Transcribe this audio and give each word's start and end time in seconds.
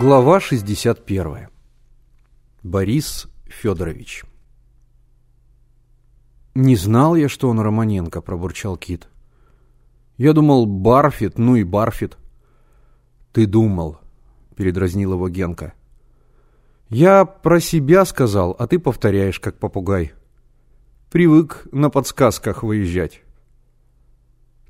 Глава 0.00 0.38
61. 0.38 1.48
Борис 2.62 3.26
Федорович. 3.46 4.22
«Не 6.54 6.76
знал 6.76 7.16
я, 7.16 7.28
что 7.28 7.48
он 7.48 7.58
Романенко»,— 7.58 8.20
пробурчал 8.22 8.76
Кит. 8.76 9.08
«Я 10.16 10.34
думал, 10.34 10.66
Барфит, 10.66 11.36
ну 11.36 11.56
и 11.56 11.64
Барфит». 11.64 12.16
«Ты 13.32 13.46
думал»,— 13.46 13.98
передразнил 14.54 15.14
его 15.14 15.28
Генка. 15.28 15.72
«Я 16.88 17.24
про 17.24 17.58
себя 17.58 18.04
сказал, 18.04 18.54
а 18.56 18.68
ты 18.68 18.78
повторяешь, 18.78 19.40
как 19.40 19.58
попугай. 19.58 20.12
Привык 21.10 21.66
на 21.72 21.90
подсказках 21.90 22.62
выезжать». 22.62 23.22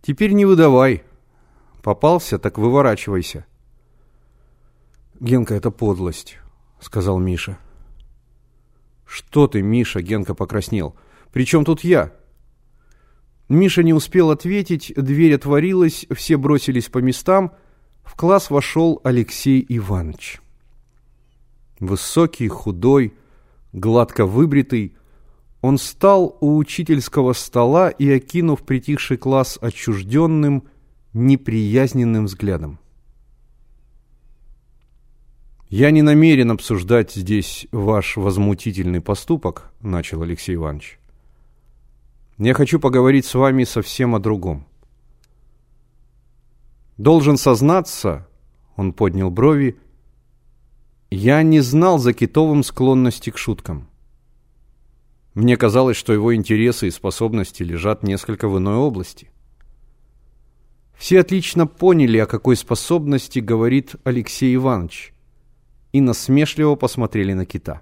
«Теперь 0.00 0.32
не 0.32 0.46
выдавай. 0.46 1.02
Попался, 1.82 2.38
так 2.38 2.56
выворачивайся». 2.56 3.44
«Генка, 5.20 5.54
это 5.54 5.70
подлость»,— 5.70 6.38
сказал 6.80 7.18
Миша. 7.18 7.58
«Что 9.04 9.46
ты, 9.46 9.62
Миша?»— 9.62 10.00
Генка 10.02 10.34
покраснел. 10.34 10.94
«При 11.32 11.44
чем 11.44 11.64
тут 11.64 11.82
я?» 11.82 12.12
Миша 13.48 13.82
не 13.82 13.94
успел 13.94 14.30
ответить, 14.30 14.92
дверь 14.94 15.34
отворилась, 15.34 16.06
все 16.14 16.36
бросились 16.36 16.88
по 16.88 16.98
местам. 16.98 17.52
В 18.04 18.14
класс 18.14 18.50
вошел 18.50 19.00
Алексей 19.04 19.64
Иванович. 19.68 20.40
Высокий, 21.80 22.48
худой, 22.48 23.14
гладко 23.72 24.26
выбритый, 24.26 24.96
он 25.60 25.78
встал 25.78 26.36
у 26.40 26.56
учительского 26.56 27.32
стола 27.32 27.90
и, 27.90 28.10
окинув 28.10 28.62
притихший 28.62 29.16
класс 29.16 29.58
отчужденным, 29.60 30.64
неприязненным 31.14 32.26
взглядом. 32.26 32.78
«Я 35.70 35.90
не 35.90 36.00
намерен 36.00 36.50
обсуждать 36.50 37.12
здесь 37.12 37.66
ваш 37.72 38.16
возмутительный 38.16 39.02
поступок»,— 39.02 39.70
начал 39.82 40.22
Алексей 40.22 40.54
Иванович. 40.54 40.98
«Я 42.38 42.54
хочу 42.54 42.80
поговорить 42.80 43.26
с 43.26 43.34
вами 43.34 43.64
совсем 43.64 44.14
о 44.14 44.18
другом. 44.18 44.66
Должен 46.96 47.36
сознаться,— 47.36 48.26
он 48.76 48.94
поднял 48.94 49.30
брови,— 49.30 49.78
я 51.10 51.42
не 51.42 51.60
знал 51.60 51.98
за 51.98 52.14
Китовым 52.14 52.62
склонности 52.62 53.28
к 53.28 53.36
шуткам. 53.36 53.88
Мне 55.34 55.58
казалось, 55.58 55.98
что 55.98 56.14
его 56.14 56.34
интересы 56.34 56.88
и 56.88 56.90
способности 56.90 57.62
лежат 57.62 58.02
несколько 58.02 58.48
в 58.48 58.56
иной 58.56 58.76
области. 58.76 59.30
Все 60.96 61.20
отлично 61.20 61.66
поняли, 61.66 62.16
о 62.18 62.26
какой 62.26 62.56
способности 62.56 63.38
говорит 63.38 63.96
Алексей 64.04 64.54
Иванович— 64.54 65.12
и 65.92 66.00
насмешливо 66.00 66.74
посмотрели 66.74 67.32
на 67.32 67.46
кита. 67.46 67.80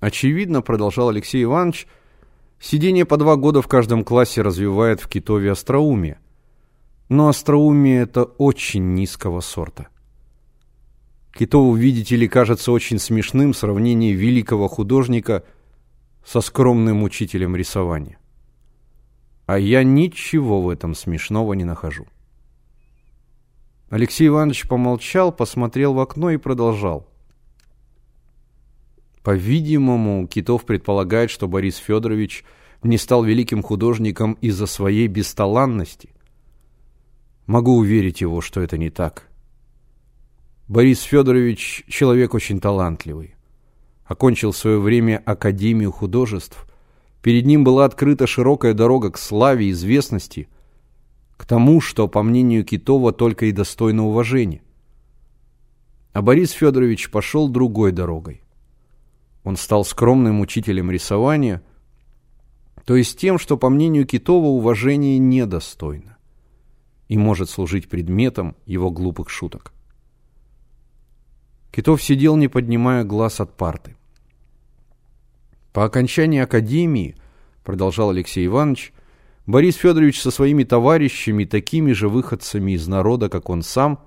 Очевидно, 0.00 0.62
продолжал 0.62 1.08
Алексей 1.08 1.42
Иванович, 1.42 1.86
сидение 2.60 3.04
по 3.04 3.16
два 3.16 3.36
года 3.36 3.62
в 3.62 3.68
каждом 3.68 4.04
классе 4.04 4.42
развивает 4.42 5.00
в 5.00 5.08
китове 5.08 5.52
остроумие. 5.52 6.18
Но 7.08 7.28
остроумие 7.28 8.02
это 8.02 8.24
очень 8.24 8.94
низкого 8.94 9.40
сорта. 9.40 9.88
Китову, 11.32 11.74
видите 11.74 12.16
ли, 12.16 12.28
кажется 12.28 12.72
очень 12.72 12.98
смешным 12.98 13.54
сравнение 13.54 14.12
великого 14.12 14.68
художника 14.68 15.44
со 16.24 16.40
скромным 16.40 17.02
учителем 17.02 17.54
рисования. 17.54 18.18
А 19.46 19.58
я 19.58 19.84
ничего 19.84 20.62
в 20.62 20.68
этом 20.68 20.94
смешного 20.94 21.52
не 21.52 21.64
нахожу. 21.64 22.06
Алексей 23.88 24.26
Иванович 24.26 24.66
помолчал, 24.66 25.30
посмотрел 25.30 25.94
в 25.94 26.00
окно 26.00 26.30
и 26.30 26.38
продолжал. 26.38 27.06
По-видимому, 29.22 30.26
Китов 30.26 30.64
предполагает, 30.64 31.30
что 31.30 31.46
Борис 31.46 31.76
Федорович 31.76 32.44
не 32.82 32.98
стал 32.98 33.22
великим 33.22 33.62
художником 33.62 34.34
из-за 34.40 34.66
своей 34.66 35.06
бесталанности. 35.06 36.10
Могу 37.46 37.76
уверить 37.76 38.20
его, 38.20 38.40
что 38.40 38.60
это 38.60 38.76
не 38.76 38.90
так. 38.90 39.28
Борис 40.66 41.02
Федорович 41.02 41.84
человек 41.88 42.34
очень 42.34 42.60
талантливый. 42.60 43.36
Окончил 44.04 44.50
в 44.50 44.56
свое 44.56 44.80
время 44.80 45.22
Академию 45.24 45.92
художеств. 45.92 46.66
Перед 47.22 47.46
ним 47.46 47.62
была 47.62 47.84
открыта 47.84 48.26
широкая 48.26 48.74
дорога 48.74 49.12
к 49.12 49.18
славе 49.18 49.66
и 49.66 49.70
известности– 49.70 50.48
к 51.36 51.44
тому, 51.44 51.80
что, 51.80 52.08
по 52.08 52.22
мнению 52.22 52.64
Китова, 52.64 53.12
только 53.12 53.46
и 53.46 53.52
достойно 53.52 54.06
уважения. 54.06 54.62
А 56.12 56.22
Борис 56.22 56.52
Федорович 56.52 57.10
пошел 57.10 57.48
другой 57.48 57.92
дорогой. 57.92 58.42
Он 59.44 59.56
стал 59.56 59.84
скромным 59.84 60.40
учителем 60.40 60.90
рисования, 60.90 61.62
то 62.84 62.96
есть 62.96 63.18
тем, 63.18 63.38
что, 63.38 63.56
по 63.56 63.68
мнению 63.68 64.06
Китова, 64.06 64.46
уважение 64.46 65.18
недостойно 65.18 66.16
и 67.08 67.16
может 67.16 67.50
служить 67.50 67.88
предметом 67.88 68.56
его 68.64 68.90
глупых 68.90 69.30
шуток. 69.30 69.72
Китов 71.70 72.02
сидел, 72.02 72.36
не 72.36 72.48
поднимая 72.48 73.04
глаз 73.04 73.40
от 73.40 73.56
парты. 73.56 73.96
По 75.72 75.84
окончании 75.84 76.40
академии, 76.40 77.16
продолжал 77.62 78.10
Алексей 78.10 78.46
Иванович, 78.46 78.92
Борис 79.46 79.76
Федорович 79.76 80.20
со 80.20 80.32
своими 80.32 80.64
товарищами, 80.64 81.44
такими 81.44 81.92
же 81.92 82.08
выходцами 82.08 82.72
из 82.72 82.88
народа, 82.88 83.28
как 83.28 83.48
он 83.48 83.62
сам, 83.62 84.00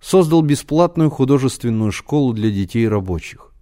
создал 0.00 0.42
бесплатную 0.42 1.10
художественную 1.10 1.90
школу 1.90 2.32
для 2.32 2.50
детей 2.50 2.86
рабочих. 2.86 3.52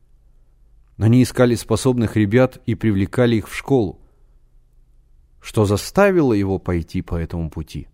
Они 0.98 1.22
искали 1.22 1.54
способных 1.54 2.16
ребят 2.16 2.60
и 2.66 2.74
привлекали 2.74 3.36
их 3.36 3.48
в 3.48 3.56
школу. 3.56 4.00
Что 5.40 5.64
заставило 5.64 6.34
его 6.34 6.58
пойти 6.58 7.00
по 7.00 7.16
этому 7.16 7.48
пути? 7.48 7.88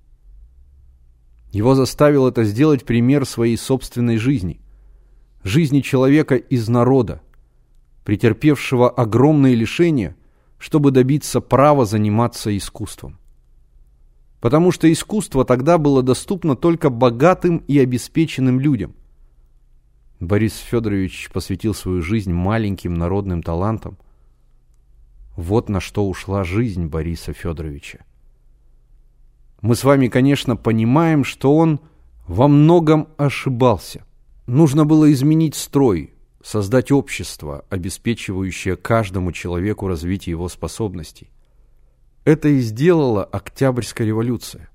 Его 1.52 1.76
заставил 1.76 2.26
это 2.26 2.42
сделать 2.42 2.84
пример 2.84 3.24
своей 3.24 3.56
собственной 3.56 4.18
жизни, 4.18 4.60
жизни 5.44 5.80
человека 5.80 6.34
из 6.34 6.68
народа, 6.68 7.22
претерпевшего 8.04 8.90
огромные 8.90 9.54
лишения– 9.54 10.16
чтобы 10.58 10.90
добиться 10.90 11.40
права 11.40 11.84
заниматься 11.84 12.56
искусством. 12.56 13.18
Потому 14.40 14.70
что 14.70 14.90
искусство 14.92 15.44
тогда 15.44 15.78
было 15.78 16.02
доступно 16.02 16.56
только 16.56 16.90
богатым 16.90 17.58
и 17.68 17.78
обеспеченным 17.78 18.60
людям. 18.60 18.94
Борис 20.20 20.56
Федорович 20.56 21.30
посвятил 21.32 21.74
свою 21.74 22.02
жизнь 22.02 22.32
маленьким 22.32 22.94
народным 22.94 23.42
талантам. 23.42 23.98
Вот 25.36 25.68
на 25.68 25.80
что 25.80 26.08
ушла 26.08 26.42
жизнь 26.42 26.86
Бориса 26.86 27.32
Федоровича. 27.32 28.00
Мы 29.60 29.74
с 29.74 29.84
вами, 29.84 30.08
конечно, 30.08 30.56
понимаем, 30.56 31.24
что 31.24 31.56
он 31.56 31.80
во 32.26 32.48
многом 32.48 33.08
ошибался. 33.16 34.04
Нужно 34.46 34.84
было 34.84 35.10
изменить 35.12 35.54
строй, 35.54 36.14
создать 36.42 36.90
общество, 36.92 37.64
обеспечивающее 37.68 38.76
каждому 38.76 39.32
человеку 39.32 39.88
развитие 39.88 40.32
его 40.32 40.48
способностей. 40.48 41.30
Это 42.24 42.48
и 42.48 42.60
сделала 42.60 43.24
Октябрьская 43.24 44.06
революция. 44.06 44.70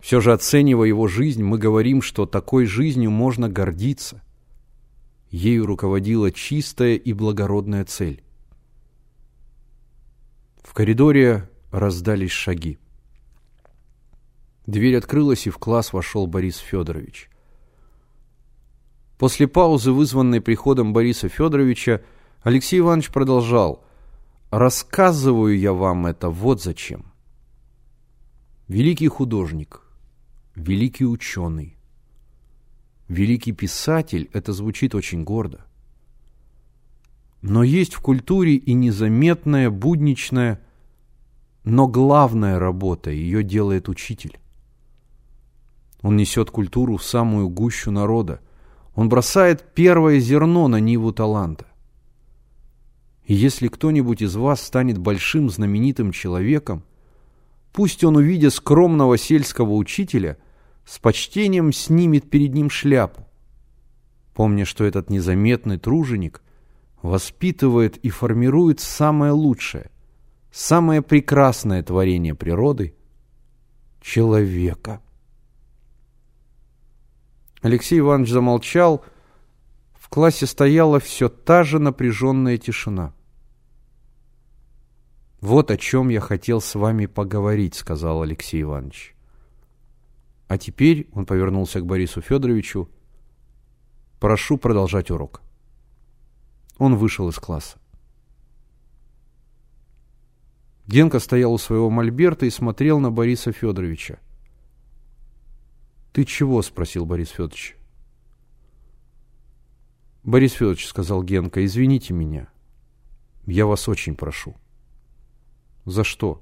Все 0.00 0.20
же 0.20 0.32
оценивая 0.32 0.88
его 0.88 1.08
жизнь, 1.08 1.42
мы 1.42 1.58
говорим, 1.58 2.02
что 2.02 2.26
такой 2.26 2.66
жизнью 2.66 3.10
можно 3.10 3.48
гордиться. 3.48 4.22
Ею 5.30 5.66
руководила 5.66 6.30
чистая 6.30 6.96
и 6.96 7.12
благородная 7.12 7.84
цель. 7.84 8.22
В 10.62 10.74
коридоре 10.74 11.48
раздались 11.70 12.32
шаги. 12.32 12.78
Дверь 14.66 14.96
открылась, 14.96 15.46
и 15.46 15.50
в 15.50 15.58
класс 15.58 15.92
вошел 15.92 16.26
Борис 16.26 16.56
Федорович. 16.56 17.28
После 19.18 19.46
паузы, 19.46 19.92
вызванной 19.92 20.40
приходом 20.40 20.92
Бориса 20.92 21.28
Федоровича, 21.28 22.02
Алексей 22.42 22.80
Иванович 22.80 23.10
продолжал. 23.10 23.84
«Рассказываю 24.50 25.58
я 25.58 25.72
вам 25.72 26.06
это 26.06 26.30
вот 26.30 26.62
зачем. 26.62 27.06
Великий 28.68 29.08
художник, 29.08 29.82
великий 30.54 31.04
ученый, 31.04 31.76
великий 33.08 33.52
писатель– 33.52 34.30
это 34.32 34.52
звучит 34.52 34.94
очень 34.94 35.24
гордо. 35.24 35.64
Но 37.42 37.62
есть 37.62 37.94
в 37.94 38.00
культуре 38.00 38.54
и 38.54 38.72
незаметная, 38.72 39.70
будничная, 39.70 40.60
но 41.64 41.88
главная 41.88 42.58
работа, 42.58 43.10
ее 43.10 43.42
делает 43.42 43.88
учитель. 43.88 44.38
Он 46.00 46.16
несет 46.16 46.50
культуру 46.50 46.96
в 46.96 47.04
самую 47.04 47.48
гущу 47.48 47.90
народа– 47.90 48.40
он 48.94 49.08
бросает 49.08 49.74
первое 49.74 50.18
зерно 50.20 50.68
на 50.68 50.80
ниву 50.80 51.12
таланта. 51.12 51.66
И 53.24 53.34
если 53.34 53.68
кто-нибудь 53.68 54.22
из 54.22 54.36
вас 54.36 54.62
станет 54.62 54.98
большим 54.98 55.50
знаменитым 55.50 56.12
человеком, 56.12 56.84
пусть 57.72 58.04
он, 58.04 58.16
увидя 58.16 58.50
скромного 58.50 59.16
сельского 59.18 59.72
учителя, 59.72 60.36
с 60.84 60.98
почтением 60.98 61.72
снимет 61.72 62.28
перед 62.28 62.52
ним 62.52 62.68
шляпу, 62.70 63.26
помня, 64.34 64.64
что 64.64 64.84
этот 64.84 65.10
незаметный 65.10 65.78
труженик 65.78 66.42
воспитывает 67.02 67.96
и 67.96 68.10
формирует 68.10 68.80
самое 68.80 69.32
лучшее, 69.32 69.90
самое 70.52 71.02
прекрасное 71.02 71.82
творение 71.82 72.34
природы— 72.34 72.94
человека. 74.02 75.00
Алексей 77.64 77.98
Иванович 77.98 78.28
замолчал. 78.28 79.02
В 79.94 80.10
классе 80.10 80.44
стояла 80.44 81.00
все 81.00 81.30
та 81.30 81.64
же 81.64 81.78
напряженная 81.78 82.58
тишина. 82.58 83.14
«Вот 85.40 85.70
о 85.70 85.78
чем 85.78 86.10
я 86.10 86.20
хотел 86.20 86.60
с 86.60 86.74
вами 86.74 87.06
поговорить»,— 87.06 87.74
сказал 87.76 88.20
Алексей 88.20 88.60
Иванович. 88.60 89.14
«А 90.46 90.58
теперь»,— 90.58 91.08
он 91.14 91.24
повернулся 91.24 91.80
к 91.80 91.86
Борису 91.86 92.20
Федоровичу,— 92.20 92.90
«прошу 94.20 94.58
продолжать 94.58 95.10
урок». 95.10 95.40
Он 96.76 96.96
вышел 96.96 97.30
из 97.30 97.36
класса. 97.36 97.78
Генка 100.86 101.18
стоял 101.18 101.54
у 101.54 101.58
своего 101.58 101.88
мольберта 101.88 102.44
и 102.44 102.50
смотрел 102.50 103.00
на 103.00 103.10
Бориса 103.10 103.52
Федоровича. 103.52 104.18
«Ты 106.14 106.24
чего?»— 106.24 106.62
спросил 106.62 107.06
Борис 107.06 107.30
Федорович. 107.30 107.76
«Борис 110.22 110.52
Федорович»,— 110.52 110.86
сказал 110.88 111.24
Генка,— 111.24 111.64
«извините 111.66 112.14
меня. 112.14 112.48
Я 113.46 113.66
вас 113.66 113.88
очень 113.88 114.14
прошу». 114.14 114.54
«За 115.84 116.04
что?» 116.04 116.40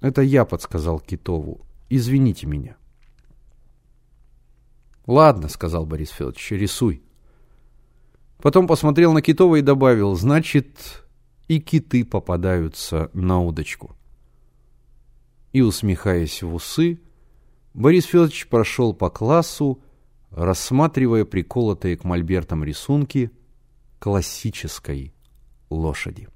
«Это 0.00 0.22
я 0.22 0.44
подсказал 0.44 1.00
Китову. 1.00 1.66
Извините 1.88 2.46
меня». 2.46 2.76
«Ладно»,— 5.08 5.48
сказал 5.50 5.84
Борис 5.84 6.10
Федорович,— 6.10 6.48
«рисуй». 6.52 7.02
Потом 8.38 8.68
посмотрел 8.68 9.14
на 9.14 9.20
Китова 9.20 9.56
и 9.56 9.62
добавил, 9.62 10.14
значит, 10.14 11.04
и 11.48 11.58
киты 11.58 12.04
попадаются 12.04 13.10
на 13.14 13.42
удочку. 13.42 13.96
И, 15.52 15.60
усмехаясь 15.60 16.44
в 16.44 16.54
усы, 16.54 17.00
Борис 17.76 18.06
Федорович 18.06 18.48
прошел 18.48 18.94
по 18.94 19.10
классу, 19.10 19.82
рассматривая 20.30 21.26
приколотые 21.26 21.98
к 21.98 22.04
мольбертам 22.04 22.64
рисунки 22.64 23.30
классической 23.98 25.12
лошади. 25.68 26.26